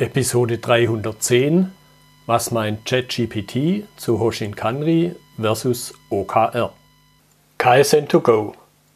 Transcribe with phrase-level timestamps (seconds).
[0.00, 1.72] Episode 310
[2.26, 6.70] Was meint ChatGPT zu Hoshin Kanri versus OKR?
[7.58, 8.52] KSN2Go.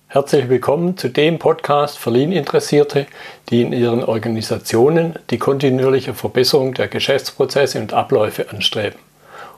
[0.07, 3.09] Herzlich willkommen zu dem Podcast für Lean-Interessierte,
[3.49, 9.01] die in ihren Organisationen die kontinuierliche Verbesserung der Geschäftsprozesse und Abläufe anstreben,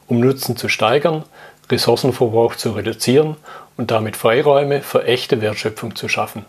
[0.07, 1.25] um Nutzen zu steigern,
[1.71, 3.37] Ressourcenverbrauch zu reduzieren
[3.77, 6.47] und damit Freiräume für echte Wertschöpfung zu schaffen,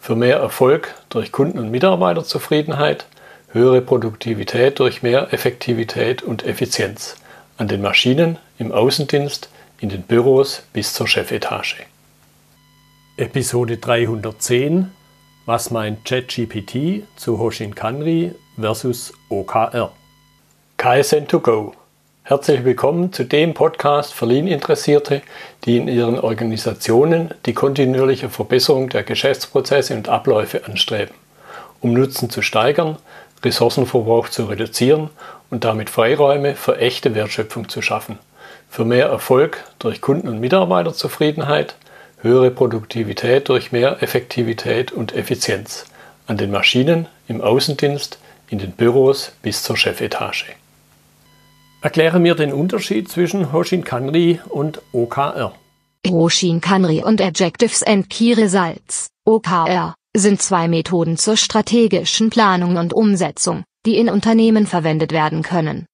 [0.00, 3.04] für mehr Erfolg durch Kunden- und Mitarbeiterzufriedenheit–
[3.50, 7.16] höhere Produktivität durch mehr Effektivität und Effizienz
[7.56, 9.48] an den Maschinen, im Außendienst,
[9.80, 11.76] in den Büros bis zur Chefetage.
[13.16, 14.92] Episode 310
[15.46, 19.92] Was meint ChatGPT zu Hoshin Kanri versus OKR?
[20.78, 21.72] KSN2Go.
[22.24, 25.22] Herzlich willkommen zu dem Podcast für Lean-Interessierte,
[25.64, 31.14] die in ihren Organisationen die kontinuierliche Verbesserung der Geschäftsprozesse und Abläufe anstreben,
[31.80, 32.98] um Nutzen zu steigern,
[33.44, 35.10] Ressourcenverbrauch zu reduzieren
[35.50, 38.18] und damit Freiräume für echte Wertschöpfung zu schaffen,
[38.68, 41.76] für mehr Erfolg durch Kunden- und Mitarbeiterzufriedenheit,
[42.20, 45.86] höhere Produktivität durch mehr Effektivität und Effizienz
[46.26, 50.46] an den Maschinen, im Außendienst, in den Büros bis zur Chefetage.
[51.80, 55.52] Erkläre mir den Unterschied zwischen Hoshin Kanri und OKR.
[56.06, 62.92] Hoshin Kanri und Adjectives and Key Results, OKR sind zwei Methoden zur strategischen Planung und
[62.92, 65.86] Umsetzung, die in Unternehmen verwendet werden können.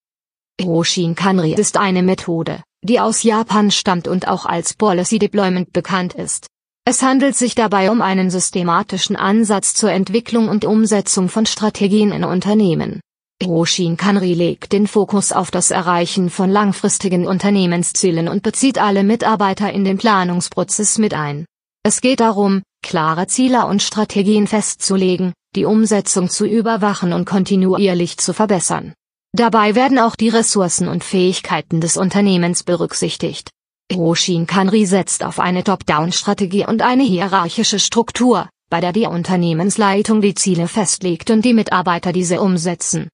[0.61, 6.13] Hoshin Kanri ist eine Methode, die aus Japan stammt und auch als Policy Deployment bekannt
[6.13, 6.47] ist.
[6.87, 12.23] Es handelt sich dabei um einen systematischen Ansatz zur Entwicklung und Umsetzung von Strategien in
[12.23, 13.01] Unternehmen.
[13.43, 19.73] Hoshin Kanri legt den Fokus auf das Erreichen von langfristigen Unternehmenszielen und bezieht alle Mitarbeiter
[19.73, 21.45] in den Planungsprozess mit ein.
[21.83, 28.31] Es geht darum, klare Ziele und Strategien festzulegen, die Umsetzung zu überwachen und kontinuierlich zu
[28.31, 28.93] verbessern.
[29.33, 33.49] Dabei werden auch die Ressourcen und Fähigkeiten des Unternehmens berücksichtigt.
[33.91, 40.35] Hoshin Kanri setzt auf eine Top-Down-Strategie und eine hierarchische Struktur, bei der die Unternehmensleitung die
[40.35, 43.09] Ziele festlegt und die Mitarbeiter diese umsetzen.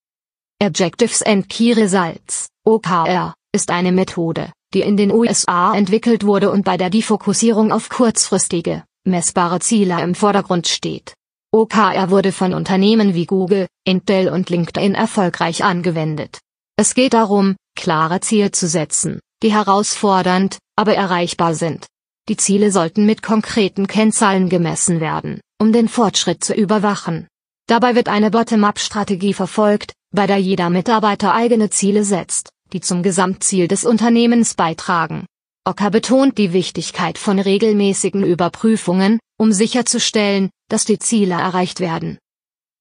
[0.62, 6.64] Objectives and Key Results, OKR, ist eine Methode, die in den USA entwickelt wurde und
[6.66, 11.14] bei der die Fokussierung auf kurzfristige, messbare Ziele im Vordergrund steht.
[11.52, 16.40] OKR wurde von Unternehmen wie Google, Intel und LinkedIn erfolgreich angewendet.
[16.78, 21.88] Es geht darum, klare Ziele zu setzen, die herausfordernd, aber erreichbar sind.
[22.30, 27.28] Die Ziele sollten mit konkreten Kennzahlen gemessen werden, um den Fortschritt zu überwachen.
[27.68, 33.68] Dabei wird eine Bottom-up-Strategie verfolgt, bei der jeder Mitarbeiter eigene Ziele setzt, die zum Gesamtziel
[33.68, 35.26] des Unternehmens beitragen.
[35.64, 42.18] Ocker betont die Wichtigkeit von regelmäßigen Überprüfungen, um sicherzustellen, dass die Ziele erreicht werden.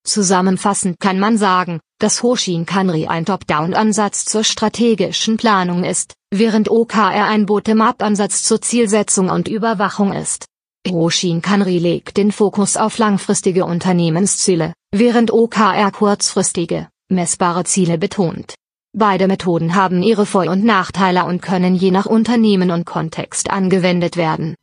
[0.03, 7.27] Zusammenfassend kann man sagen, dass Hoshin Kanri ein Top-Down-Ansatz zur strategischen Planung ist, während OKR
[7.27, 10.45] ein Bottom-up-Ansatz zur Zielsetzung und Überwachung ist.
[10.89, 18.55] Hoshin Kanri legt den Fokus auf langfristige Unternehmensziele, während OKR kurzfristige, messbare Ziele betont.
[18.93, 24.17] Beide Methoden haben ihre Vor- und Nachteile und können je nach Unternehmen und Kontext angewendet
[24.17, 24.55] werden.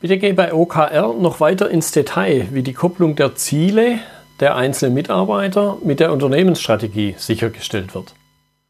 [0.00, 3.98] Bitte geh bei OKR noch weiter ins Detail, wie die Kopplung der Ziele
[4.38, 8.14] der einzelnen Mitarbeiter mit der Unternehmensstrategie sichergestellt wird.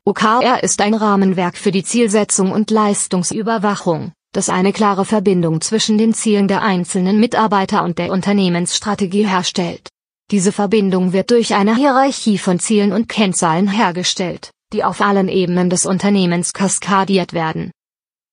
[0.06, 6.14] OKR ist ein Rahmenwerk für die Zielsetzung und Leistungsüberwachung, das eine klare Verbindung zwischen den
[6.14, 9.88] Zielen der einzelnen Mitarbeiter und der Unternehmensstrategie herstellt.
[10.30, 15.70] Diese Verbindung wird durch eine Hierarchie von Zielen und Kennzahlen hergestellt die auf allen Ebenen
[15.70, 17.70] des Unternehmens kaskadiert werden.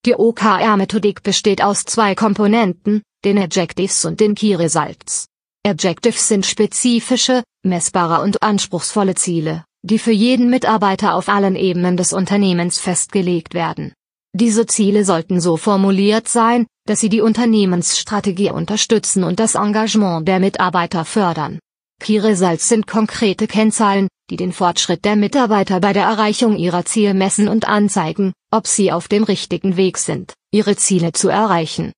[0.05, 5.27] Die OKR-Methodik besteht aus zwei Komponenten, den Adjectives und den Key Results.
[5.63, 12.13] Adjectives sind spezifische, messbare und anspruchsvolle Ziele, die für jeden Mitarbeiter auf allen Ebenen des
[12.13, 13.93] Unternehmens festgelegt werden.
[14.33, 20.39] Diese Ziele sollten so formuliert sein, dass sie die Unternehmensstrategie unterstützen und das Engagement der
[20.39, 21.59] Mitarbeiter fördern.
[22.01, 22.19] Key
[22.57, 27.67] sind konkrete Kennzahlen, die den Fortschritt der Mitarbeiter bei der Erreichung ihrer Ziele messen und
[27.67, 31.93] anzeigen, ob sie auf dem richtigen Weg sind, ihre Ziele zu erreichen.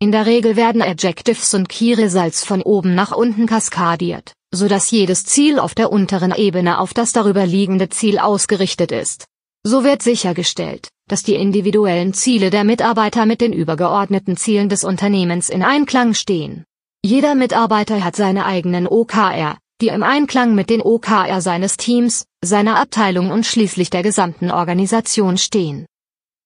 [0.00, 1.94] In der Regel werden Adjectives und Key
[2.32, 7.12] von oben nach unten kaskadiert, so dass jedes Ziel auf der unteren Ebene auf das
[7.12, 9.26] darüber liegende Ziel ausgerichtet ist.
[9.62, 15.50] So wird sichergestellt, dass die individuellen Ziele der Mitarbeiter mit den übergeordneten Zielen des Unternehmens
[15.50, 16.64] in Einklang stehen.
[17.06, 22.76] Jeder Mitarbeiter hat seine eigenen OKR, die im Einklang mit den OKR seines Teams, seiner
[22.76, 25.84] Abteilung und schließlich der gesamten Organisation stehen.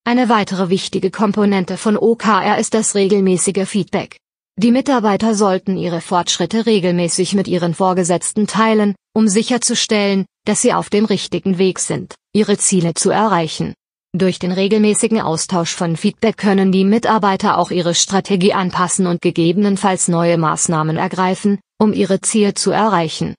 [0.03, 4.17] Eine weitere wichtige Komponente von OKR ist das regelmäßige Feedback.
[4.57, 10.91] Die Mitarbeiter sollten ihre Fortschritte regelmäßig mit ihren Vorgesetzten teilen, um sicherzustellen, dass sie auf
[10.91, 13.75] dem richtigen Weg sind, ihre Ziele zu erreichen.
[14.17, 20.09] Durch den regelmäßigen Austausch von Feedback können die Mitarbeiter auch ihre Strategie anpassen und gegebenenfalls
[20.09, 23.35] neue Maßnahmen ergreifen, um ihre Ziele zu erreichen.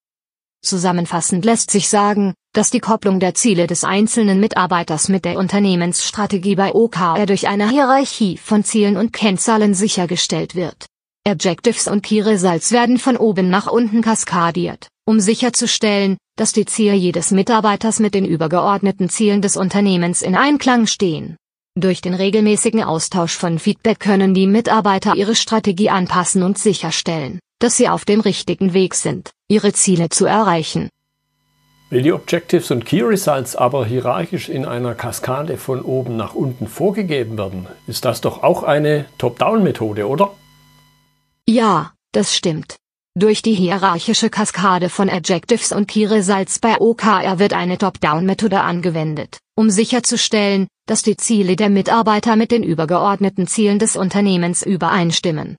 [0.62, 6.56] Zusammenfassend lässt sich sagen, dass die Kopplung der Ziele des einzelnen Mitarbeiters mit der Unternehmensstrategie
[6.56, 10.86] bei OKR durch eine Hierarchie von Zielen und Kennzahlen sichergestellt wird.
[11.27, 16.95] Objectives und Key Results werden von oben nach unten kaskadiert, um sicherzustellen, dass die Ziele
[16.95, 21.36] jedes Mitarbeiters mit den übergeordneten Zielen des Unternehmens in Einklang stehen.
[21.75, 27.75] Durch den regelmäßigen Austausch von Feedback können die Mitarbeiter ihre Strategie anpassen und sicherstellen, dass
[27.75, 30.89] sie auf dem richtigen Weg sind, ihre Ziele zu erreichen.
[31.89, 36.68] Weil die Objectives und Key Results aber hierarchisch in einer Kaskade von oben nach unten
[36.68, 40.31] vorgegeben werden, ist das doch auch eine Top-Down-Methode, oder?
[41.45, 42.77] Ja, das stimmt.
[43.19, 49.39] Durch die hierarchische Kaskade von Adjectives und Key Results bei OKR wird eine Top-Down-Methode angewendet,
[49.57, 55.57] um sicherzustellen, dass die Ziele der Mitarbeiter mit den übergeordneten Zielen des Unternehmens übereinstimmen.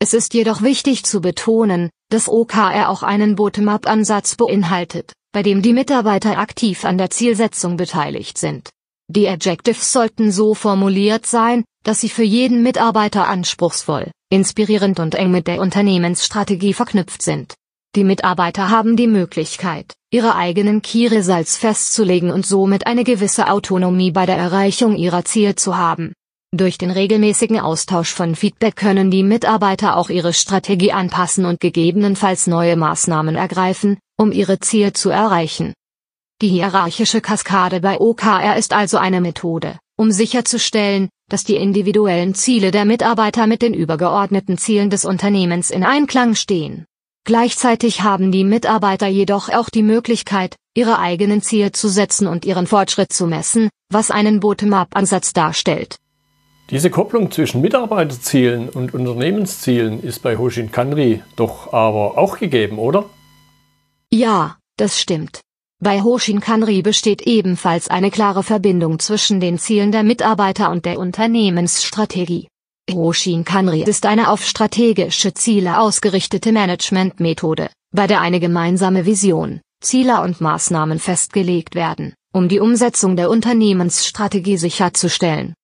[0.00, 5.74] Es ist jedoch wichtig zu betonen, dass OKR auch einen Bottom-up-Ansatz beinhaltet, bei dem die
[5.74, 8.70] Mitarbeiter aktiv an der Zielsetzung beteiligt sind.
[9.06, 15.30] Die Adjectives sollten so formuliert sein, dass sie für jeden Mitarbeiter anspruchsvoll, inspirierend und eng
[15.30, 17.54] mit der Unternehmensstrategie verknüpft sind.
[17.96, 24.10] Die Mitarbeiter haben die Möglichkeit, ihre eigenen Key Results festzulegen und somit eine gewisse Autonomie
[24.10, 26.12] bei der Erreichung ihrer Ziele zu haben.
[26.54, 32.46] Durch den regelmäßigen Austausch von Feedback können die Mitarbeiter auch ihre Strategie anpassen und gegebenenfalls
[32.46, 35.74] neue Maßnahmen ergreifen, um ihre Ziele zu erreichen.
[36.40, 42.70] Die hierarchische Kaskade bei OKR ist also eine Methode, um sicherzustellen, dass die individuellen Ziele
[42.70, 46.86] der Mitarbeiter mit den übergeordneten Zielen des Unternehmens in Einklang stehen.
[47.24, 52.66] Gleichzeitig haben die Mitarbeiter jedoch auch die Möglichkeit, ihre eigenen Ziele zu setzen und ihren
[52.66, 55.98] Fortschritt zu messen, was einen Bottom-up-Ansatz darstellt.
[56.70, 63.08] Diese Kopplung zwischen Mitarbeiterzielen und Unternehmenszielen ist bei Hoshin Kanri doch aber auch gegeben, oder?
[64.10, 65.40] Ja, das stimmt.
[65.80, 70.98] Bei Hoshin Kanri besteht ebenfalls eine klare Verbindung zwischen den Zielen der Mitarbeiter und der
[70.98, 72.48] Unternehmensstrategie.
[72.90, 80.20] Hoshin Kanri ist eine auf strategische Ziele ausgerichtete Managementmethode, bei der eine gemeinsame Vision, Ziele
[80.22, 85.54] und Maßnahmen festgelegt werden, um die Umsetzung der Unternehmensstrategie sicherzustellen.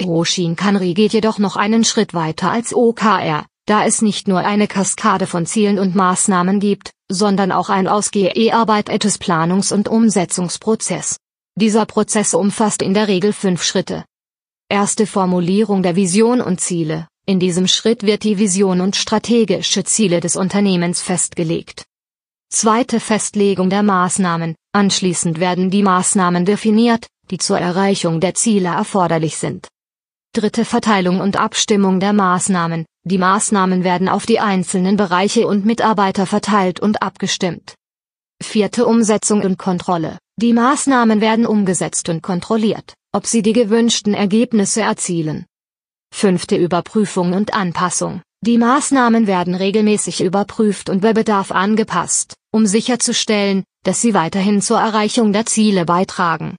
[0.00, 4.66] Hoshin Kanri geht jedoch noch einen Schritt weiter als OKR, da es nicht nur eine
[4.66, 11.18] Kaskade von Zielen und Maßnahmen gibt, sondern auch ein ausgearbeitetes Planungs- und Umsetzungsprozess.
[11.54, 14.04] Dieser Prozess umfasst in der Regel fünf Schritte.
[14.70, 17.08] Erste Formulierung der Vision und Ziele.
[17.26, 21.84] In diesem Schritt wird die Vision und strategische Ziele des Unternehmens festgelegt.
[22.50, 24.54] Zweite Festlegung der Maßnahmen.
[24.72, 29.68] Anschließend werden die Maßnahmen definiert, die zur Erreichung der Ziele erforderlich sind.
[30.32, 32.86] Dritte Verteilung und Abstimmung der Maßnahmen.
[33.04, 37.74] Die Maßnahmen werden auf die einzelnen Bereiche und Mitarbeiter verteilt und abgestimmt.
[38.42, 40.18] Vierte Umsetzung und Kontrolle.
[40.40, 45.46] Die Maßnahmen werden umgesetzt und kontrolliert, ob sie die gewünschten Ergebnisse erzielen.
[46.14, 48.22] Fünfte Überprüfung und Anpassung.
[48.40, 54.78] Die Maßnahmen werden regelmäßig überprüft und bei Bedarf angepasst, um sicherzustellen, dass sie weiterhin zur
[54.78, 56.56] Erreichung der Ziele beitragen.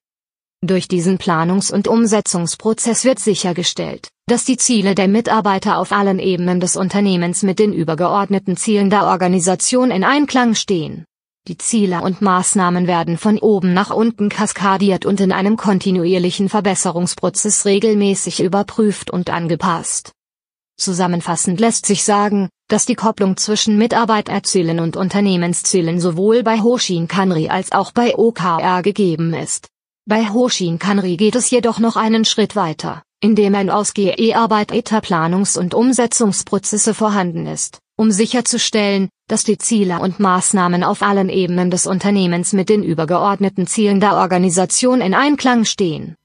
[0.62, 6.60] Durch diesen Planungs- und Umsetzungsprozess wird sichergestellt, dass die Ziele der Mitarbeiter auf allen Ebenen
[6.60, 11.06] des Unternehmens mit den übergeordneten Zielen der Organisation in Einklang stehen.
[11.48, 17.66] Die Ziele und Maßnahmen werden von oben nach unten kaskadiert und in einem kontinuierlichen Verbesserungsprozess
[17.66, 20.12] regelmäßig überprüft und angepasst.
[20.75, 27.48] Zusammenfassend lässt sich sagen, dass die Kopplung zwischen Mitarbeiterzielen und Unternehmenszielen sowohl bei Hoshin Kanri
[27.48, 29.70] als auch bei OKR gegeben ist.
[30.06, 35.74] Bei Hoshin Kanri geht es jedoch noch einen Schritt weiter, indem ein ausgearbeiteter Planungs- und
[35.74, 42.53] Umsetzungsprozesse vorhanden ist, um sicherzustellen, dass die Ziele und Maßnahmen auf allen Ebenen des Unternehmens
[42.53, 46.15] mit den übergeordneten Zielen der Organisation in Einklang stehen.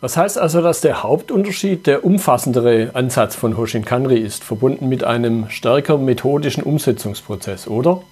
[0.00, 5.04] Das heißt also, dass der Hauptunterschied der umfassendere Ansatz von Hoshin Kanri ist, verbunden mit
[5.04, 8.02] einem stärker methodischen Umsetzungsprozess, oder?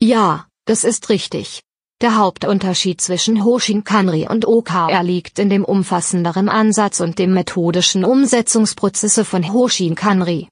[0.00, 1.60] Ja, das ist richtig.
[2.00, 8.06] Der Hauptunterschied zwischen Hoshin Kanri und OKR liegt in dem umfassenderen Ansatz und dem methodischen
[8.06, 10.48] Umsetzungsprozesse von Hoshin Kanri.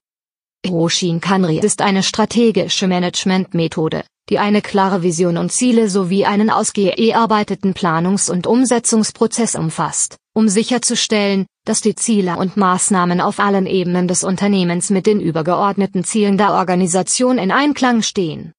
[0.67, 7.73] Hoshin Kanri ist eine strategische Managementmethode, die eine klare Vision und Ziele sowie einen ausgearbeiteten
[7.73, 14.23] Planungs- und Umsetzungsprozess umfasst, um sicherzustellen, dass die Ziele und Maßnahmen auf allen Ebenen des
[14.23, 18.53] Unternehmens mit den übergeordneten Zielen der Organisation in Einklang stehen.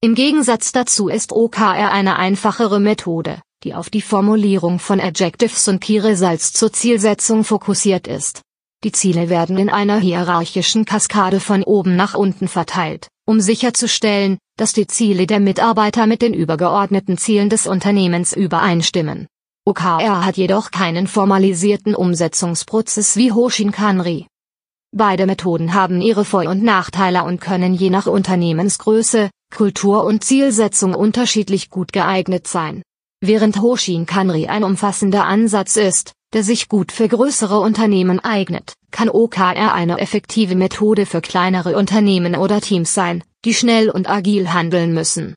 [0.00, 5.80] Im Gegensatz dazu ist OKR eine einfachere Methode, die auf die Formulierung von Adjectives und
[5.80, 8.42] Key Results zur Zielsetzung fokussiert ist.
[8.84, 14.74] Die Ziele werden in einer hierarchischen Kaskade von oben nach unten verteilt, um sicherzustellen, dass
[14.74, 19.26] die Ziele der Mitarbeiter mit den übergeordneten Zielen des Unternehmens übereinstimmen.
[19.64, 24.26] OKR hat jedoch keinen formalisierten Umsetzungsprozess wie Hoshinkanri.
[24.92, 30.94] Beide Methoden haben ihre Vor- und Nachteile und können je nach Unternehmensgröße, Kultur und Zielsetzung
[30.94, 32.82] unterschiedlich gut geeignet sein.
[33.20, 39.72] Während Hoshinkanri ein umfassender Ansatz ist, der sich gut für größere Unternehmen eignet, kann OKR
[39.72, 45.36] eine effektive Methode für kleinere Unternehmen oder Teams sein, die schnell und agil handeln müssen.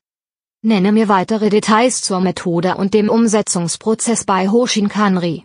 [0.63, 5.43] Nenne mir weitere Details zur Methode und dem Umsetzungsprozess bei Hoshinkanri.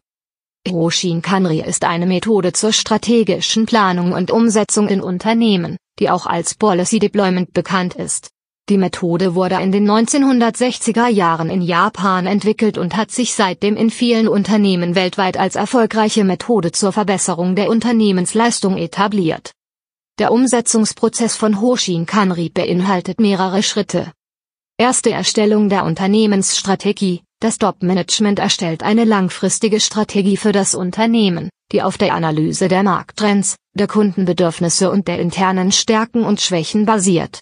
[0.66, 6.98] Hoshinkanri ist eine Methode zur strategischen Planung und Umsetzung in Unternehmen, die auch als Policy
[6.98, 8.31] Deployment bekannt ist.
[8.68, 13.90] Die Methode wurde in den 1960er Jahren in Japan entwickelt und hat sich seitdem in
[13.90, 19.52] vielen Unternehmen weltweit als erfolgreiche Methode zur Verbesserung der Unternehmensleistung etabliert.
[20.20, 24.12] Der Umsetzungsprozess von Hoshin Kanri beinhaltet mehrere Schritte.
[24.78, 27.22] Erste Erstellung der Unternehmensstrategie.
[27.40, 33.56] Das Top-Management erstellt eine langfristige Strategie für das Unternehmen, die auf der Analyse der Markttrends,
[33.74, 37.40] der Kundenbedürfnisse und der internen Stärken und Schwächen basiert.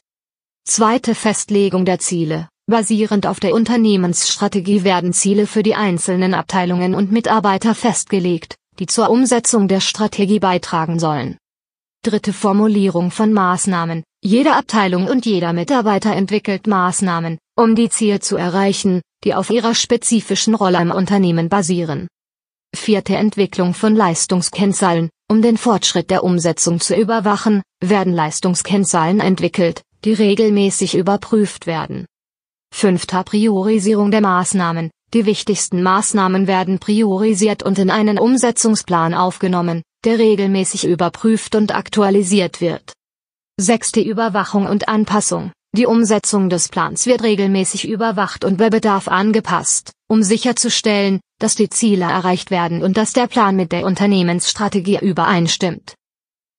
[0.65, 2.49] Zweite Festlegung der Ziele.
[2.67, 9.11] Basierend auf der Unternehmensstrategie werden Ziele für die einzelnen Abteilungen und Mitarbeiter festgelegt, die zur
[9.11, 11.39] Umsetzung der Strategie beitragen sollen.
[12.05, 14.05] Dritte Formulierung von Maßnahmen.
[14.23, 19.75] Jede Abteilung und jeder Mitarbeiter entwickelt Maßnahmen, um die Ziele zu erreichen, die auf ihrer
[19.75, 22.07] spezifischen Rolle im Unternehmen basieren.
[22.77, 25.11] Vierte Entwicklung von Leistungskennzahlen.
[25.29, 32.07] Um den Fortschritt der Umsetzung zu überwachen, werden Leistungskennzahlen entwickelt, die regelmäßig überprüft werden.
[32.73, 34.91] Fünfter Priorisierung der Maßnahmen.
[35.13, 42.61] Die wichtigsten Maßnahmen werden priorisiert und in einen Umsetzungsplan aufgenommen, der regelmäßig überprüft und aktualisiert
[42.61, 42.93] wird.
[43.61, 45.53] Sechste Überwachung und Anpassung.
[45.77, 51.69] Die Umsetzung des Plans wird regelmäßig überwacht und bei Bedarf angepasst, um sicherzustellen, dass die
[51.69, 55.95] Ziele erreicht werden und dass der Plan mit der Unternehmensstrategie übereinstimmt.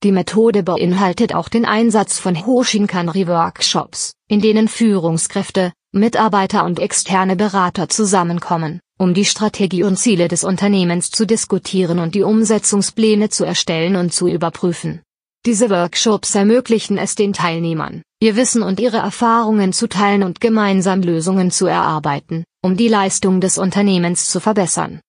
[0.03, 7.87] Die Methode beinhaltet auch den Einsatz von Hoshinkanri-Workshops, in denen Führungskräfte, Mitarbeiter und externe Berater
[7.87, 13.95] zusammenkommen, um die Strategie und Ziele des Unternehmens zu diskutieren und die Umsetzungspläne zu erstellen
[13.95, 15.03] und zu überprüfen.
[15.45, 21.03] Diese Workshops ermöglichen es den Teilnehmern, ihr Wissen und ihre Erfahrungen zu teilen und gemeinsam
[21.03, 24.99] Lösungen zu erarbeiten, um die Leistung des Unternehmens zu verbessern.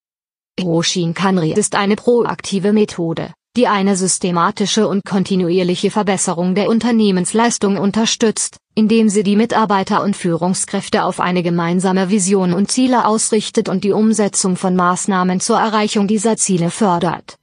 [0.61, 8.57] Hoshin Kanri ist eine proaktive Methode, die eine systematische und kontinuierliche Verbesserung der Unternehmensleistung unterstützt,
[8.75, 13.93] indem sie die Mitarbeiter und Führungskräfte auf eine gemeinsame Vision und Ziele ausrichtet und die
[13.93, 17.37] Umsetzung von Maßnahmen zur Erreichung dieser Ziele fördert.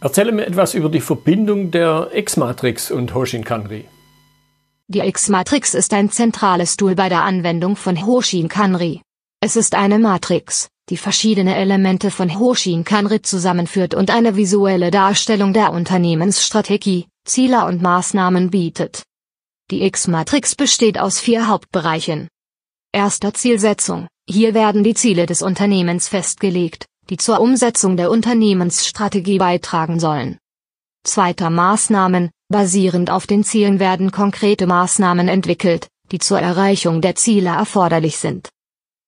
[0.00, 3.84] Erzähle mir etwas über die Verbindung der X-Matrix und Hoshin Kanri.
[4.86, 9.02] Die X-Matrix ist ein zentrales Tool bei der Anwendung von Hoshin Kanri.
[9.40, 15.52] Es ist eine Matrix, die verschiedene Elemente von Hoshin Kanri zusammenführt und eine visuelle Darstellung
[15.52, 19.02] der Unternehmensstrategie, Ziele und Maßnahmen bietet.
[19.70, 22.28] Die X-Matrix besteht aus vier Hauptbereichen.
[22.92, 24.08] Erster Zielsetzung.
[24.26, 30.38] Hier werden die Ziele des Unternehmens festgelegt, die zur Umsetzung der Unternehmensstrategie beitragen sollen.
[31.04, 32.30] Zweiter Maßnahmen.
[32.50, 38.48] Basierend auf den Zielen werden konkrete Maßnahmen entwickelt, die zur Erreichung der Ziele erforderlich sind.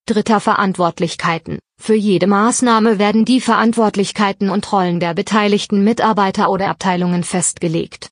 [0.07, 1.59] Dritter Verantwortlichkeiten.
[1.81, 8.11] Für jede Maßnahme werden die Verantwortlichkeiten und Rollen der beteiligten Mitarbeiter oder Abteilungen festgelegt.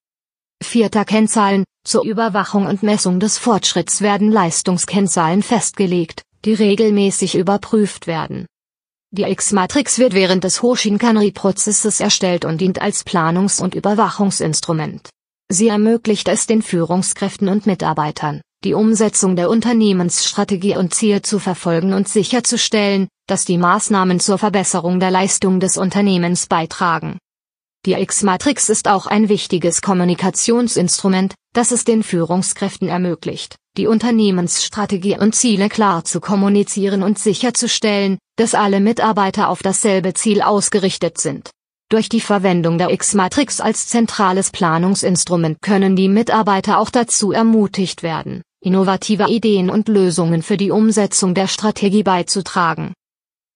[0.62, 1.64] Vierter Kennzahlen.
[1.84, 8.46] Zur Überwachung und Messung des Fortschritts werden Leistungskennzahlen festgelegt, die regelmäßig überprüft werden.
[9.10, 15.08] Die X-Matrix wird während des Hoshinkanri-Prozesses erstellt und dient als Planungs- und Überwachungsinstrument.
[15.50, 21.92] Sie ermöglicht es den Führungskräften und Mitarbeitern, die Umsetzung der Unternehmensstrategie und Ziel zu verfolgen
[21.92, 27.18] und sicherzustellen, dass die Maßnahmen zur Verbesserung der Leistung des Unternehmens beitragen.
[27.86, 35.36] Die X-Matrix ist auch ein wichtiges Kommunikationsinstrument, das es den Führungskräften ermöglicht, die Unternehmensstrategie und
[35.36, 41.50] Ziele klar zu kommunizieren und sicherzustellen, dass alle Mitarbeiter auf dasselbe Ziel ausgerichtet sind.
[41.90, 48.42] Durch die Verwendung der X-Matrix als zentrales Planungsinstrument können die Mitarbeiter auch dazu ermutigt werden,
[48.60, 52.92] innovative Ideen und Lösungen für die Umsetzung der Strategie beizutragen.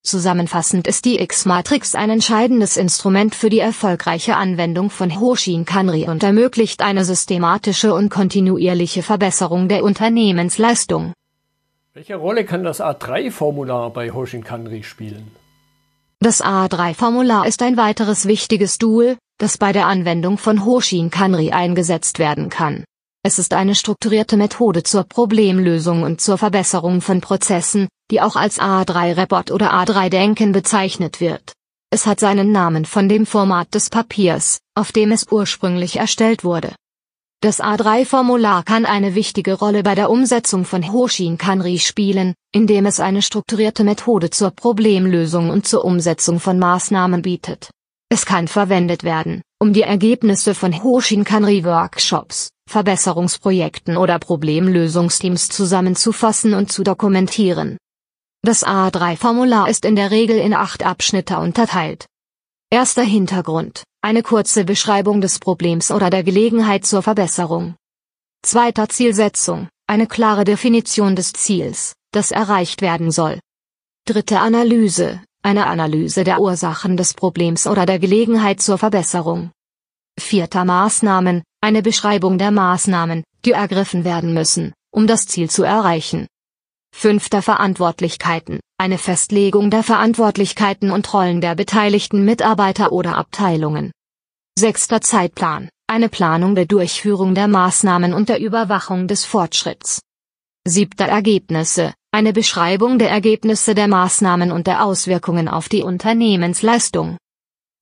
[0.05, 6.83] Zusammenfassend ist die X-Matrix ein entscheidendes Instrument für die erfolgreiche Anwendung von Hoshin-Kanri und ermöglicht
[6.83, 11.13] eine systematische und kontinuierliche Verbesserung der Unternehmensleistung.
[11.95, 15.31] Welche Rolle kann das A3-Formular bei Hoshin-Kanri spielen?
[16.19, 22.49] Das A3-Formular ist ein weiteres wichtiges Tool, das bei der Anwendung von Hoshin-Kanri eingesetzt werden
[22.49, 22.85] kann.
[23.25, 28.59] Es ist eine strukturierte Methode zur Problemlösung und zur Verbesserung von Prozessen, die auch als
[28.59, 31.53] A3-Report oder A3-Denken bezeichnet wird.
[31.91, 36.75] Es hat seinen Namen von dem Format des Papiers, auf dem es ursprünglich erstellt wurde.
[37.41, 42.99] Das A3-Formular kann eine wichtige Rolle bei der Umsetzung von Hoshin Kanri spielen, indem es
[42.99, 47.71] eine strukturierte Methode zur Problemlösung und zur Umsetzung von Maßnahmen bietet.
[48.09, 56.55] Es kann verwendet werden, um die Ergebnisse von Hoshin Kanri Workshops, Verbesserungsprojekten oder Problemlösungsteams zusammenzufassen
[56.55, 57.77] und zu dokumentieren.
[58.43, 62.07] Das A3-Formular ist in der Regel in acht Abschnitte unterteilt.
[62.71, 67.77] Erster Hintergrund, eine kurze Beschreibung des Problems oder der Gelegenheit zur Verbesserung.
[68.45, 73.39] Zweiter Zielsetzung, eine klare Definition des Ziels, das erreicht werden soll.
[74.07, 79.53] Dritte Analyse, eine Analyse der Ursachen des Problems oder der Gelegenheit zur Verbesserung.
[80.19, 86.27] Vierter Maßnahmen, eine Beschreibung der Maßnahmen, die ergriffen werden müssen, um das Ziel zu erreichen.
[86.95, 93.93] Fünfter Verantwortlichkeiten, eine Festlegung der Verantwortlichkeiten und Rollen der beteiligten Mitarbeiter oder Abteilungen.
[94.59, 100.01] Sechster Zeitplan, eine Planung der Durchführung der Maßnahmen und der Überwachung des Fortschritts.
[100.67, 107.17] Siebter Ergebnisse, eine Beschreibung der Ergebnisse der Maßnahmen und der Auswirkungen auf die Unternehmensleistung.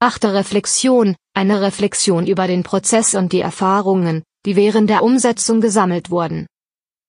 [0.02, 6.10] Achte Reflexion, eine Reflexion über den Prozess und die Erfahrungen, die während der Umsetzung gesammelt
[6.10, 6.46] wurden.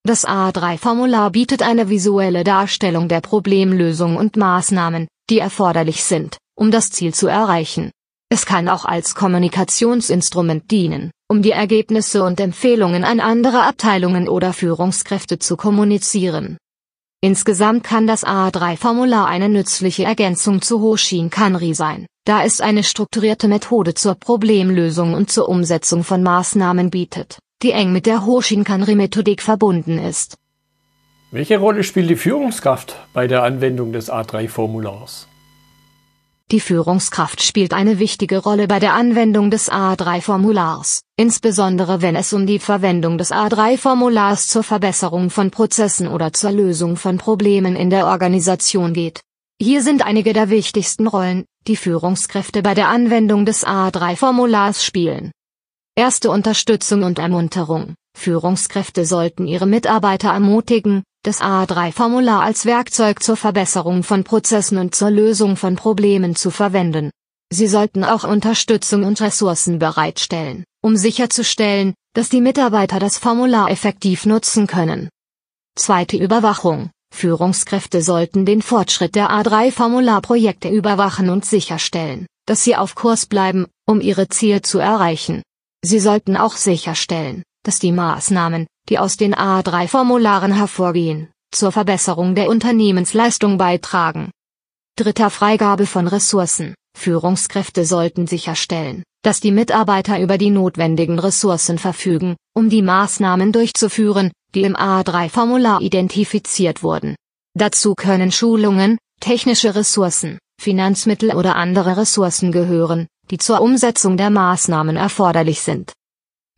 [0.04, 6.90] Das A3-Formular bietet eine visuelle Darstellung der Problemlösung und Maßnahmen, die erforderlich sind, um das
[6.90, 7.92] Ziel zu erreichen.
[8.28, 14.52] Es kann auch als Kommunikationsinstrument dienen, um die Ergebnisse und Empfehlungen an andere Abteilungen oder
[14.52, 16.58] Führungskräfte zu kommunizieren.
[17.22, 23.48] Insgesamt kann das A3-Formular eine nützliche Ergänzung zu Hoshin Kanri sein, da es eine strukturierte
[23.48, 29.42] Methode zur Problemlösung und zur Umsetzung von Maßnahmen bietet, die eng mit der Hoshin Kanri-Methodik
[29.42, 30.36] verbunden ist.
[31.32, 35.26] Welche Rolle spielt die Führungskraft bei der Anwendung des A3-Formulars?
[36.50, 42.46] Die Führungskraft spielt eine wichtige Rolle bei der Anwendung des A3-Formulars, insbesondere wenn es um
[42.46, 48.06] die Verwendung des A3-Formulars zur Verbesserung von Prozessen oder zur Lösung von Problemen in der
[48.06, 49.22] Organisation geht.
[49.62, 55.30] Hier sind einige der wichtigsten Rollen, die Führungskräfte bei der Anwendung des A3-Formulars spielen.
[55.94, 57.94] Erste Unterstützung und Ermunterung.
[58.18, 65.12] Führungskräfte sollten ihre Mitarbeiter ermutigen, das A3-Formular als Werkzeug zur Verbesserung von Prozessen und zur
[65.12, 67.12] Lösung von Problemen zu verwenden.
[67.52, 74.26] Sie sollten auch Unterstützung und Ressourcen bereitstellen, um sicherzustellen, dass die Mitarbeiter das Formular effektiv
[74.26, 75.08] nutzen können.
[75.76, 76.90] Zweite Überwachung.
[77.12, 84.00] Führungskräfte sollten den Fortschritt der A3-Formularprojekte überwachen und sicherstellen, dass sie auf Kurs bleiben, um
[84.00, 85.42] ihre Ziele zu erreichen.
[85.84, 92.48] Sie sollten auch sicherstellen, dass die Maßnahmen, die aus den A3-Formularen hervorgehen, zur Verbesserung der
[92.48, 94.30] Unternehmensleistung beitragen.
[94.96, 96.74] Dritter Freigabe von Ressourcen.
[96.98, 104.30] Führungskräfte sollten sicherstellen, dass die Mitarbeiter über die notwendigen Ressourcen verfügen, um die Maßnahmen durchzuführen,
[104.54, 107.16] die im A3-Formular identifiziert wurden.
[107.54, 114.96] Dazu können Schulungen, technische Ressourcen, Finanzmittel oder andere Ressourcen gehören, die zur Umsetzung der Maßnahmen
[114.96, 115.92] erforderlich sind.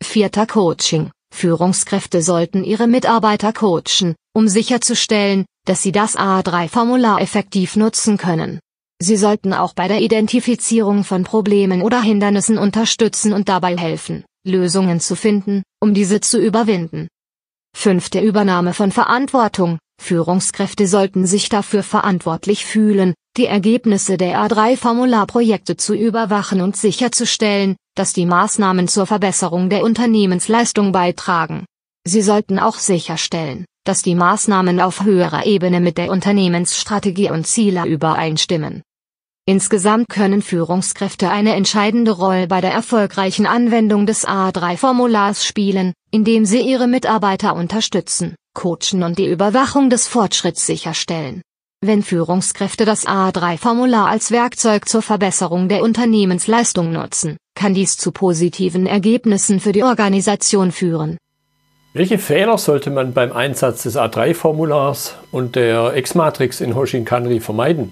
[0.03, 1.11] Vierter Coaching.
[1.33, 8.59] Führungskräfte sollten ihre Mitarbeiter coachen, um sicherzustellen, dass sie das A3-Formular effektiv nutzen können.
[9.01, 15.01] Sie sollten auch bei der Identifizierung von Problemen oder Hindernissen unterstützen und dabei helfen, Lösungen
[15.01, 17.09] zu finden, um diese zu überwinden.
[17.77, 19.79] Fünfte Übernahme von Verantwortung.
[20.01, 28.13] Führungskräfte sollten sich dafür verantwortlich fühlen, die Ergebnisse der A3-Formularprojekte zu überwachen und sicherzustellen, dass
[28.13, 31.65] die Maßnahmen zur Verbesserung der Unternehmensleistung beitragen.
[32.07, 37.85] Sie sollten auch sicherstellen, dass die Maßnahmen auf höherer Ebene mit der Unternehmensstrategie und Ziele
[37.85, 38.83] übereinstimmen.
[39.47, 46.61] Insgesamt können Führungskräfte eine entscheidende Rolle bei der erfolgreichen Anwendung des A3-Formulars spielen, indem sie
[46.61, 51.43] ihre Mitarbeiter unterstützen, coachen und die Überwachung des Fortschritts sicherstellen.
[51.81, 58.87] Wenn Führungskräfte das A3-Formular als Werkzeug zur Verbesserung der Unternehmensleistung nutzen, kann dies zu positiven
[58.87, 61.17] Ergebnissen für die Organisation führen.
[61.93, 67.91] Welche Fehler sollte man beim Einsatz des A3-Formulars und der X-Matrix in Hoshin Kanri vermeiden?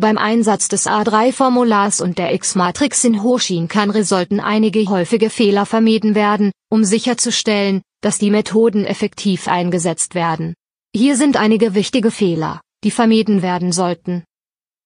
[0.00, 6.52] Beim Einsatz des A3-Formulars und der X-Matrix in Hoshin-Kanri sollten einige häufige Fehler vermieden werden,
[6.70, 10.54] um sicherzustellen, dass die Methoden effektiv eingesetzt werden.
[10.96, 14.24] Hier sind einige wichtige Fehler, die vermieden werden sollten.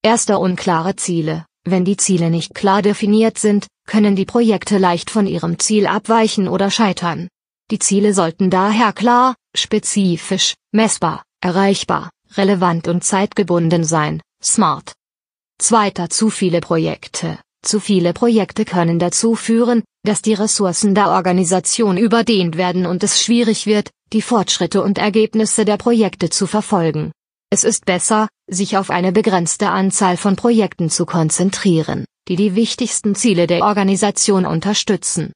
[0.03, 1.46] Erster unklare Ziele.
[1.64, 6.48] Wenn die Ziele nicht klar definiert sind, können die Projekte leicht von ihrem Ziel abweichen
[6.48, 7.29] oder scheitern.
[7.70, 14.92] Die Ziele sollten daher klar, spezifisch, messbar, erreichbar, relevant und zeitgebunden sein, smart.
[15.58, 17.38] Zweiter zu viele Projekte.
[17.62, 23.22] Zu viele Projekte können dazu führen, dass die Ressourcen der Organisation überdehnt werden und es
[23.22, 27.12] schwierig wird, die Fortschritte und Ergebnisse der Projekte zu verfolgen.
[27.50, 33.14] Es ist besser, sich auf eine begrenzte Anzahl von Projekten zu konzentrieren, die die wichtigsten
[33.14, 35.32] Ziele der Organisation unterstützen.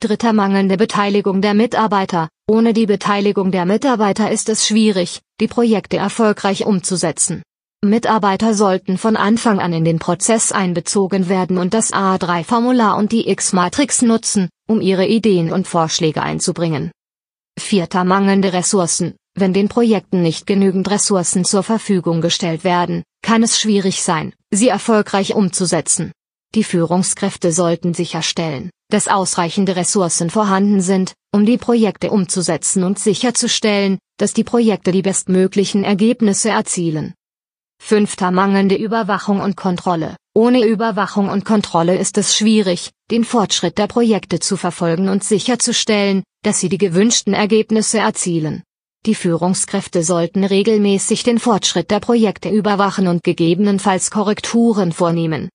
[0.00, 2.28] Dritter mangelnde Beteiligung der Mitarbeiter.
[2.46, 7.42] Ohne die Beteiligung der Mitarbeiter ist es schwierig, die Projekte erfolgreich umzusetzen.
[7.84, 13.28] Mitarbeiter sollten von Anfang an in den Prozess einbezogen werden und das A3-Formular und die
[13.28, 16.90] X-Matrix nutzen, um ihre Ideen und Vorschläge einzubringen.
[17.58, 19.14] Vierter mangelnde Ressourcen.
[19.38, 24.68] Wenn den Projekten nicht genügend Ressourcen zur Verfügung gestellt werden, kann es schwierig sein, sie
[24.68, 26.12] erfolgreich umzusetzen.
[26.54, 33.98] Die Führungskräfte sollten sicherstellen, dass ausreichende Ressourcen vorhanden sind, um die Projekte umzusetzen und sicherzustellen,
[34.16, 37.12] dass die Projekte die bestmöglichen Ergebnisse erzielen.
[37.78, 40.16] Fünfter mangelnde Überwachung und Kontrolle.
[40.34, 46.24] Ohne Überwachung und Kontrolle ist es schwierig, den Fortschritt der Projekte zu verfolgen und sicherzustellen,
[46.42, 48.62] dass sie die gewünschten Ergebnisse erzielen.
[49.06, 55.48] Die Führungskräfte sollten regelmäßig den Fortschritt der Projekte überwachen und gegebenenfalls Korrekturen vornehmen.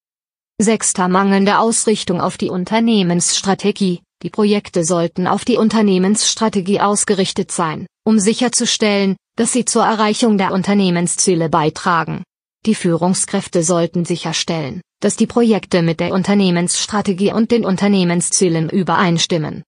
[0.57, 4.01] Sechster mangelnde Ausrichtung auf die Unternehmensstrategie.
[4.23, 10.51] Die Projekte sollten auf die Unternehmensstrategie ausgerichtet sein, um sicherzustellen, dass sie zur Erreichung der
[10.51, 12.23] Unternehmensziele beitragen.
[12.67, 19.63] Die Führungskräfte sollten sicherstellen, dass die Projekte mit der Unternehmensstrategie und den Unternehmenszielen übereinstimmen.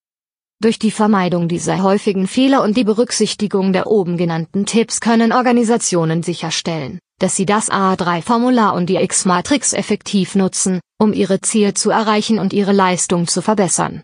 [0.61, 6.21] Durch die Vermeidung dieser häufigen Fehler und die Berücksichtigung der oben genannten Tipps können Organisationen
[6.21, 12.37] sicherstellen, dass sie das A3-Formular und die X-Matrix effektiv nutzen, um ihre Ziele zu erreichen
[12.37, 14.03] und ihre Leistung zu verbessern.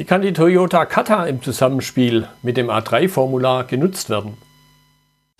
[0.00, 4.38] Wie kann die Toyota Kata im Zusammenspiel mit dem A3-Formular genutzt werden?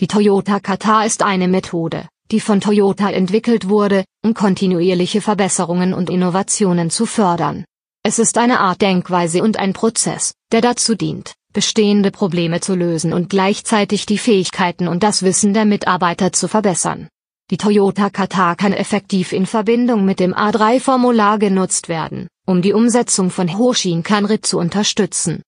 [0.01, 6.11] Die Toyota Kata ist eine Methode, die von Toyota entwickelt wurde, um kontinuierliche Verbesserungen und
[6.11, 7.65] Innovationen zu fördern.
[8.03, 13.15] Es ist eine Art Denkweise und ein Prozess, der dazu dient, bestehende Probleme zu lösen
[13.15, 17.09] und gleichzeitig die Fähigkeiten und das Wissen der Mitarbeiter zu verbessern.
[17.51, 23.31] Die Toyota Kata kann effektiv in Verbindung mit dem A3-Formular genutzt werden, um die Umsetzung
[23.31, 25.43] von Hoshin Kanri zu unterstützen.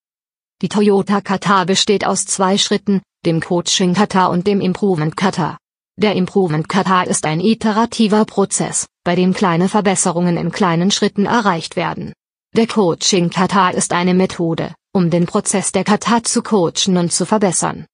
[0.63, 5.59] Die Toyota Kata besteht aus zwei Schritten, dem Coaching Kata und dem Improvement Kata.
[5.97, 11.75] Der Improvement Kata ist ein iterativer Prozess, bei dem kleine Verbesserungen in kleinen Schritten erreicht
[11.75, 12.13] werden.
[12.55, 17.27] Der Coaching Kata ist eine Methode, um den Prozess der Kata zu coachen und zu
[17.27, 17.87] verbessern.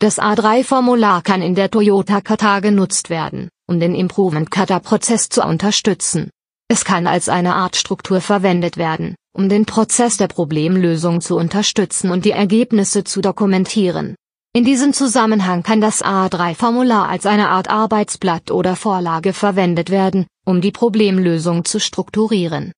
[0.00, 6.30] Das A3-Formular kann in der Toyota Kata genutzt werden, um den Improvement Kata-Prozess zu unterstützen.
[6.72, 12.12] Es kann als eine Art Struktur verwendet werden, um den Prozess der Problemlösung zu unterstützen
[12.12, 14.14] und die Ergebnisse zu dokumentieren.
[14.52, 20.60] In diesem Zusammenhang kann das A3-Formular als eine Art Arbeitsblatt oder Vorlage verwendet werden, um
[20.60, 22.70] die Problemlösung zu strukturieren.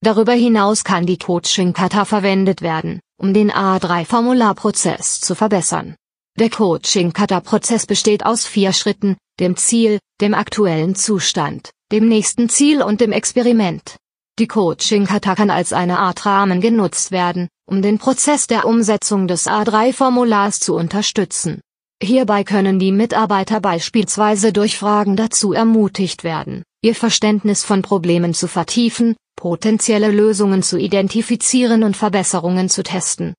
[0.00, 5.96] Darüber hinaus kann die Coaching-Kata verwendet werden, um den A3-Formularprozess zu verbessern.
[6.38, 13.00] Der Coaching-Kata-Prozess besteht aus vier Schritten, dem Ziel, dem aktuellen Zustand, dem nächsten Ziel und
[13.00, 13.98] dem Experiment.
[14.40, 19.46] Die Coaching-Kata kann als eine Art Rahmen genutzt werden, um den Prozess der Umsetzung des
[19.46, 21.60] A3-Formulars zu unterstützen.
[22.02, 28.48] Hierbei können die Mitarbeiter beispielsweise durch Fragen dazu ermutigt werden, ihr Verständnis von Problemen zu
[28.48, 33.34] vertiefen, potenzielle Lösungen zu identifizieren und Verbesserungen zu testen.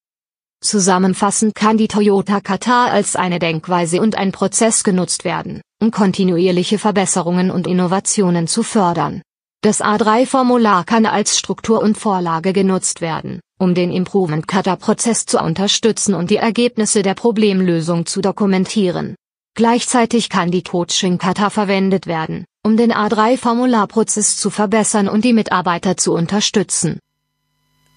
[0.61, 6.79] Zusammenfassend kann die Toyota Qatar als eine Denkweise und ein Prozess genutzt werden, um kontinuierliche
[6.79, 9.21] Verbesserungen und Innovationen zu fördern.
[9.61, 16.13] Das A3-Formular kann als Struktur und Vorlage genutzt werden, um den Improvement Cutter-Prozess zu unterstützen
[16.13, 19.15] und die Ergebnisse der Problemlösung zu dokumentieren.
[19.55, 25.95] Gleichzeitig kann die Coaching Cutter verwendet werden, um den A3-Formularprozess zu verbessern und die Mitarbeiter
[25.95, 26.99] zu unterstützen.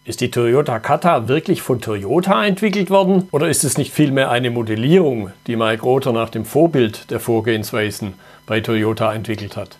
[0.09, 4.51] Ist die Toyota Kata wirklich von Toyota entwickelt worden oder ist es nicht vielmehr eine
[4.51, 8.15] Modellierung, die Mike Rother nach dem Vorbild der Vorgehensweisen
[8.47, 9.77] bei Toyota entwickelt hat?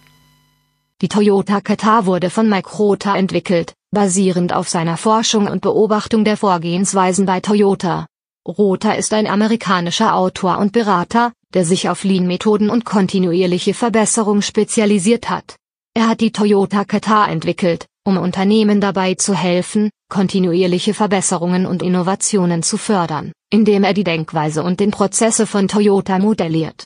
[1.01, 6.37] Die Toyota Kata wurde von Mike Rota entwickelt, basierend auf seiner Forschung und Beobachtung der
[6.37, 8.05] Vorgehensweisen bei Toyota.
[8.47, 15.31] Rother ist ein amerikanischer Autor und Berater, der sich auf Lean-Methoden und kontinuierliche Verbesserung spezialisiert
[15.31, 15.57] hat.
[15.95, 22.63] Er hat die Toyota Kata entwickelt, um Unternehmen dabei zu helfen, kontinuierliche Verbesserungen und Innovationen
[22.63, 26.85] zu fördern, indem er die Denkweise und den Prozesse von Toyota modelliert.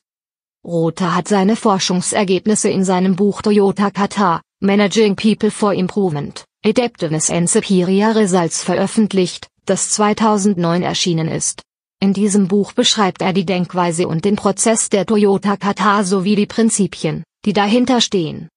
[0.65, 7.51] Rother hat seine Forschungsergebnisse in seinem Buch Toyota Kata, Managing People for Improvement, Adaptiveness and
[7.51, 11.63] Superior Results veröffentlicht, das 2009 erschienen ist.
[12.01, 16.47] In diesem Buch beschreibt er die Denkweise und den Prozess der Toyota Kata sowie die
[16.47, 18.49] Prinzipien, die dahinter stehen.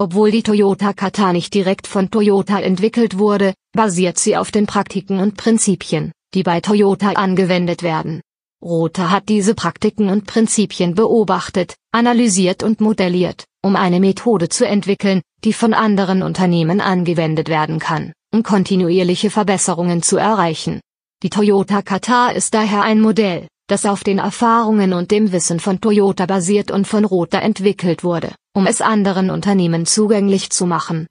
[0.00, 5.18] Obwohl die Toyota Kata nicht direkt von Toyota entwickelt wurde, basiert sie auf den Praktiken
[5.18, 8.20] und Prinzipien, die bei Toyota angewendet werden.
[8.62, 15.20] Rother hat diese Praktiken und Prinzipien beobachtet, analysiert und modelliert, um eine Methode zu entwickeln,
[15.42, 20.80] die von anderen Unternehmen angewendet werden kann, um kontinuierliche Verbesserungen zu erreichen.
[21.24, 25.80] Die Toyota Kata ist daher ein Modell, das auf den Erfahrungen und dem Wissen von
[25.80, 31.06] Toyota basiert und von Rother entwickelt wurde, um es anderen Unternehmen zugänglich zu machen.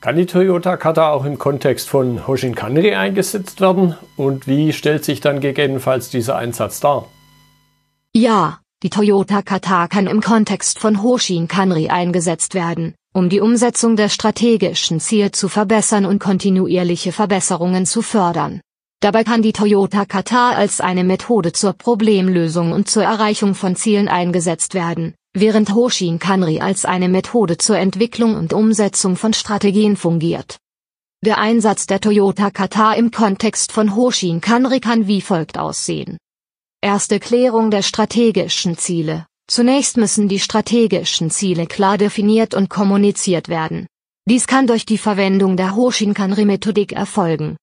[0.00, 3.96] Kann die Toyota Kata auch im Kontext von Hoshin Kanri eingesetzt werden?
[4.16, 7.06] Und wie stellt sich dann gegebenenfalls dieser Einsatz dar?
[8.14, 13.94] Ja, die Toyota Kata kann im Kontext von Hoshin Kanri eingesetzt werden, um die Umsetzung
[13.96, 18.62] der strategischen Ziele zu verbessern und kontinuierliche Verbesserungen zu fördern.
[19.02, 24.08] Dabei kann die Toyota Kata als eine Methode zur Problemlösung und zur Erreichung von Zielen
[24.08, 30.58] eingesetzt werden, während Hoshin Kanri als eine Methode zur Entwicklung und Umsetzung von Strategien fungiert.
[31.24, 36.18] Der Einsatz der Toyota Kata im Kontext von Hoshin Kanri kann wie folgt aussehen.
[36.82, 39.24] Erste Klärung der strategischen Ziele.
[39.46, 43.86] Zunächst müssen die strategischen Ziele klar definiert und kommuniziert werden.
[44.28, 47.56] Dies kann durch die Verwendung der Hoshin Kanri Methodik erfolgen.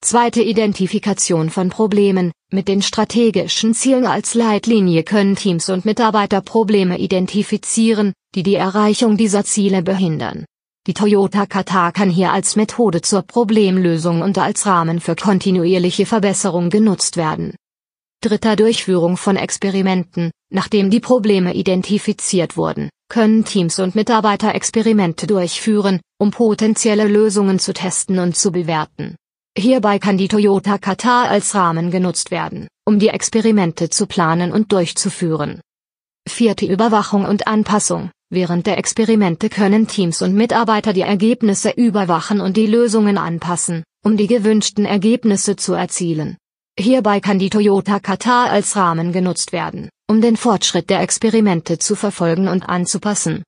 [0.00, 2.30] Zweite Identifikation von Problemen.
[2.52, 9.16] Mit den strategischen Zielen als Leitlinie können Teams und Mitarbeiter Probleme identifizieren, die die Erreichung
[9.16, 10.46] dieser Ziele behindern.
[10.86, 16.70] Die Toyota Kata kann hier als Methode zur Problemlösung und als Rahmen für kontinuierliche Verbesserung
[16.70, 17.56] genutzt werden.
[18.22, 20.30] Dritter Durchführung von Experimenten.
[20.50, 27.74] Nachdem die Probleme identifiziert wurden, können Teams und Mitarbeiter Experimente durchführen, um potenzielle Lösungen zu
[27.74, 29.16] testen und zu bewerten.
[29.58, 34.70] Hierbei kann die Toyota Kata als Rahmen genutzt werden, um die Experimente zu planen und
[34.70, 35.60] durchzuführen.
[36.28, 38.12] Vierte Überwachung und Anpassung.
[38.30, 44.16] Während der Experimente können Teams und Mitarbeiter die Ergebnisse überwachen und die Lösungen anpassen, um
[44.16, 46.36] die gewünschten Ergebnisse zu erzielen.
[46.78, 51.96] Hierbei kann die Toyota Kata als Rahmen genutzt werden, um den Fortschritt der Experimente zu
[51.96, 53.42] verfolgen und anzupassen.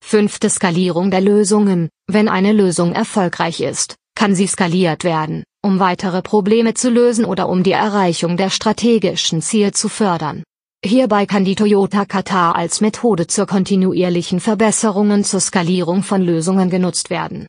[0.00, 1.88] Fünfte Skalierung der Lösungen.
[2.06, 7.48] Wenn eine Lösung erfolgreich ist, kann sie skaliert werden, um weitere Probleme zu lösen oder
[7.48, 10.42] um die Erreichung der strategischen Ziel zu fördern.
[10.84, 16.68] Hierbei kann die Toyota Kata als Methode zur kontinuierlichen Verbesserung und zur Skalierung von Lösungen
[16.68, 17.46] genutzt werden.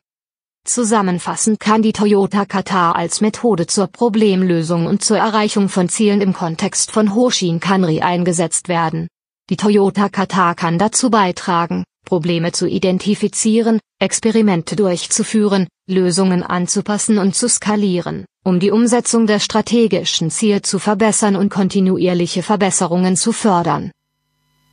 [0.64, 6.32] Zusammenfassend kann die Toyota Kata als Methode zur Problemlösung und zur Erreichung von Zielen im
[6.32, 9.08] Kontext von Hoshin Kanri eingesetzt werden.
[9.50, 17.48] Die Toyota Kata kann dazu beitragen, Probleme zu identifizieren, Experimente durchzuführen, Lösungen anzupassen und zu
[17.48, 23.92] skalieren, um die Umsetzung der strategischen Ziele zu verbessern und kontinuierliche Verbesserungen zu fördern.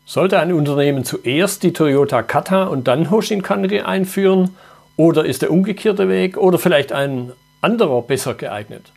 [0.06, 4.56] Sollte ein Unternehmen zuerst die Toyota Kata und dann Hoshin Kanri einführen?
[4.98, 8.92] Oder ist der umgekehrte Weg oder vielleicht ein anderer besser geeignet?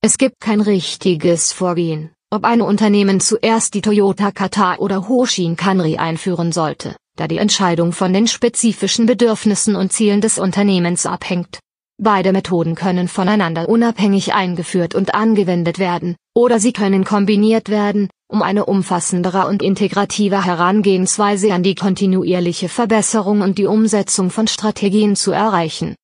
[0.00, 5.98] Es gibt kein richtiges Vorgehen, ob ein Unternehmen zuerst die Toyota Kata oder Hoshin Kanri
[5.98, 11.58] einführen sollte da die Entscheidung von den spezifischen Bedürfnissen und Zielen des Unternehmens abhängt.
[12.02, 18.40] Beide Methoden können voneinander unabhängig eingeführt und angewendet werden, oder sie können kombiniert werden, um
[18.40, 25.32] eine umfassendere und integrative Herangehensweise an die kontinuierliche Verbesserung und die Umsetzung von Strategien zu
[25.32, 25.96] erreichen.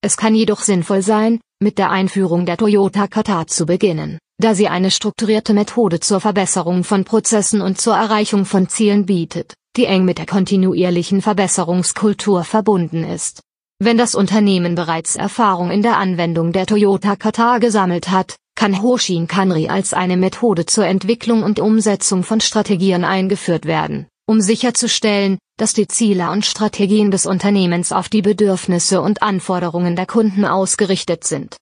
[0.00, 4.68] Es kann jedoch sinnvoll sein, mit der Einführung der Toyota Kata zu beginnen, da sie
[4.68, 10.04] eine strukturierte Methode zur Verbesserung von Prozessen und zur Erreichung von Zielen bietet die eng
[10.04, 13.40] mit der kontinuierlichen Verbesserungskultur verbunden ist.
[13.78, 19.26] Wenn das Unternehmen bereits Erfahrung in der Anwendung der Toyota Kata gesammelt hat, kann Hoshin
[19.26, 25.72] Kanri als eine Methode zur Entwicklung und Umsetzung von Strategien eingeführt werden, um sicherzustellen, dass
[25.72, 31.56] die Ziele und Strategien des Unternehmens auf die Bedürfnisse und Anforderungen der Kunden ausgerichtet sind.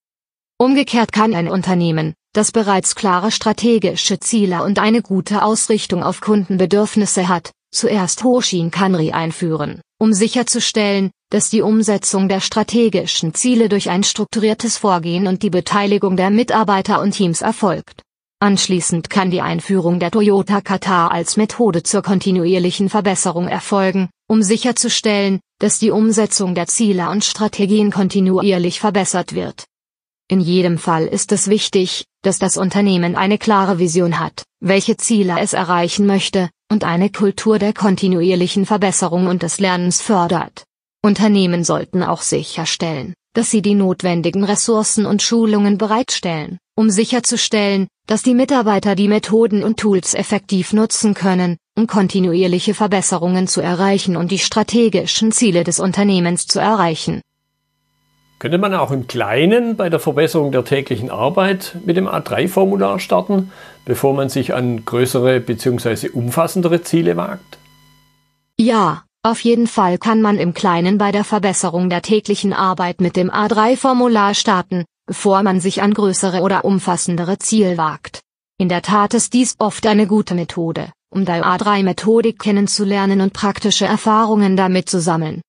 [0.59, 7.29] Umgekehrt kann ein Unternehmen, das bereits klare strategische Ziele und eine gute Ausrichtung auf Kundenbedürfnisse
[7.29, 14.03] hat, zuerst Hoshin Kanri einführen, um sicherzustellen, dass die Umsetzung der strategischen Ziele durch ein
[14.03, 18.03] strukturiertes Vorgehen und die Beteiligung der Mitarbeiter und Teams erfolgt.
[18.43, 25.41] Anschließend kann die Einführung der Toyota Kata als Methode zur kontinuierlichen Verbesserung erfolgen, um sicherzustellen,
[25.59, 29.67] dass die Umsetzung der Ziele und Strategien kontinuierlich verbessert wird.
[30.29, 35.39] In jedem Fall ist es wichtig, dass das Unternehmen eine klare Vision hat, welche Ziele
[35.39, 40.65] es erreichen möchte, und eine Kultur der kontinuierlichen Verbesserung und des Lernens fördert.
[41.03, 48.23] Unternehmen sollten auch sicherstellen, dass sie die notwendigen Ressourcen und Schulungen bereitstellen, um sicherzustellen, dass
[48.23, 54.31] die Mitarbeiter die Methoden und Tools effektiv nutzen können, um kontinuierliche Verbesserungen zu erreichen und
[54.31, 57.21] die strategischen Ziele des Unternehmens zu erreichen.
[58.41, 63.53] Könnte man auch im Kleinen bei der Verbesserung der täglichen Arbeit mit dem A3-Formular starten,
[63.85, 66.09] bevor man sich an größere bzw.
[66.09, 67.59] umfassendere Ziele wagt?
[68.59, 73.17] Ja, auf jeden Fall kann man im Kleinen bei der Verbesserung der täglichen Arbeit mit
[73.17, 78.21] dem A3-Formular starten, bevor man sich an größere oder umfassendere Ziele wagt.
[78.59, 83.87] In der Tat ist dies oft eine gute Methode, um die A3-Methodik kennenzulernen und praktische
[83.87, 85.41] Erfahrungen damit zu sammeln.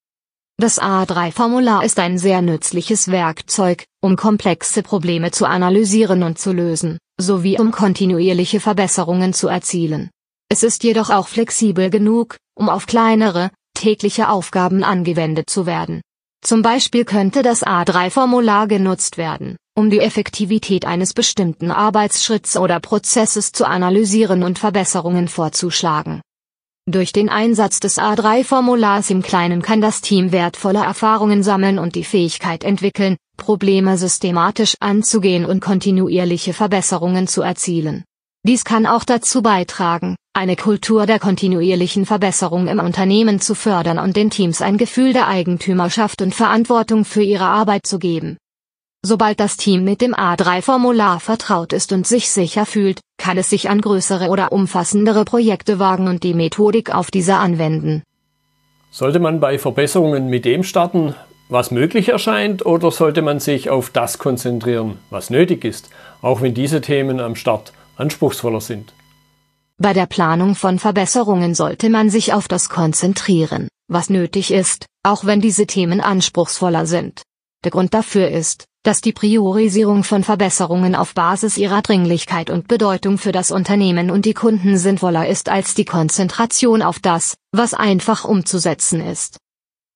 [0.62, 7.00] Das A3-Formular ist ein sehr nützliches Werkzeug, um komplexe Probleme zu analysieren und zu lösen,
[7.20, 10.12] sowie um kontinuierliche Verbesserungen zu erzielen.
[10.50, 16.02] Es ist jedoch auch flexibel genug, um auf kleinere, tägliche Aufgaben angewendet zu werden.
[16.46, 23.52] Zum Beispiel könnte das A3-Formular genutzt werden, um die Effektivität eines bestimmten Arbeitsschritts oder Prozesses
[23.52, 26.22] zu analysieren und Verbesserungen vorzuschlagen.
[26.92, 32.04] Durch den Einsatz des A3-Formulars im Kleinen kann das Team wertvolle Erfahrungen sammeln und die
[32.04, 38.04] Fähigkeit entwickeln, Probleme systematisch anzugehen und kontinuierliche Verbesserungen zu erzielen.
[38.46, 44.18] Dies kann auch dazu beitragen, eine Kultur der kontinuierlichen Verbesserung im Unternehmen zu fördern und
[44.18, 48.36] den Teams ein Gefühl der Eigentümerschaft und Verantwortung für ihre Arbeit zu geben.
[49.04, 53.68] Sobald das Team mit dem A3-Formular vertraut ist und sich sicher fühlt, kann es sich
[53.68, 58.04] an größere oder umfassendere Projekte wagen und die Methodik auf diese anwenden.
[58.92, 61.16] Sollte man bei Verbesserungen mit dem starten,
[61.50, 65.90] was möglich erscheint, oder sollte man sich auf das konzentrieren, was nötig ist,
[66.22, 68.94] auch wenn diese Themen am Start anspruchsvoller sind.
[69.80, 75.26] Bei der Planung von Verbesserungen sollte man sich auf das konzentrieren, was nötig ist, auch
[75.26, 77.24] wenn diese Themen anspruchsvoller sind.
[77.64, 83.18] Der Grund dafür ist, dass die Priorisierung von Verbesserungen auf Basis ihrer Dringlichkeit und Bedeutung
[83.18, 88.26] für das Unternehmen und die Kunden sinnvoller ist als die Konzentration auf das, was einfach
[88.26, 89.38] umzusetzen ist.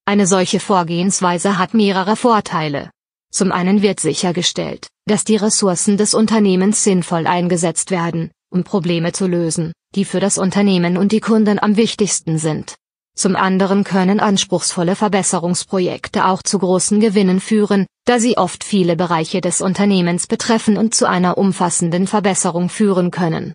[0.06, 2.92] Eine solche Vorgehensweise hat mehrere Vorteile.
[3.32, 9.26] Zum einen wird sichergestellt, dass die Ressourcen des Unternehmens sinnvoll eingesetzt werden, um Probleme zu
[9.26, 12.76] lösen, die für das Unternehmen und die Kunden am wichtigsten sind.
[13.16, 19.40] Zum anderen können anspruchsvolle Verbesserungsprojekte auch zu großen Gewinnen führen, da sie oft viele Bereiche
[19.40, 23.54] des Unternehmens betreffen und zu einer umfassenden Verbesserung führen können.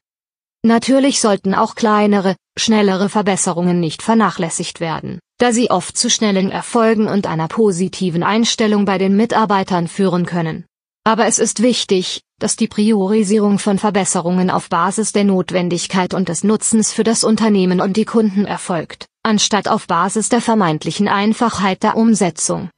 [0.63, 7.07] Natürlich sollten auch kleinere, schnellere Verbesserungen nicht vernachlässigt werden, da sie oft zu schnellen Erfolgen
[7.07, 10.65] und einer positiven Einstellung bei den Mitarbeitern führen können.
[11.05, 16.45] Aber es ist wichtig, dass die Priorisierung von Verbesserungen auf Basis der Notwendigkeit und des
[16.45, 21.97] Nutzens für das Unternehmen und die Kunden erfolgt, anstatt auf Basis der vermeintlichen Einfachheit der
[21.97, 22.71] Umsetzung.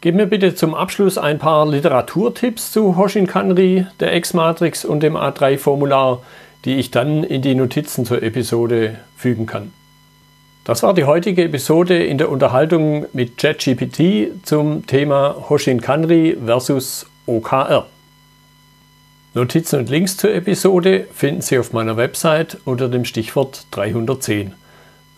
[0.00, 5.16] Gib mir bitte zum Abschluss ein paar Literaturtipps zu Hoshin Kanri, der X-Matrix und dem
[5.16, 6.22] A3-Formular,
[6.64, 9.72] die ich dann in die Notizen zur Episode fügen kann.
[10.64, 17.06] Das war die heutige Episode in der Unterhaltung mit ChatGPT zum Thema Hoshin Kanri versus
[17.26, 17.86] OKR.
[19.34, 24.54] Notizen und Links zur Episode finden Sie auf meiner Website unter dem Stichwort 310.